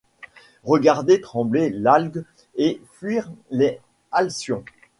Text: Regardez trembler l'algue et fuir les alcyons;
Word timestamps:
Regardez 0.63 1.21
trembler 1.21 1.69
l'algue 1.69 2.23
et 2.55 2.81
fuir 2.93 3.31
les 3.51 3.79
alcyons; 4.11 4.65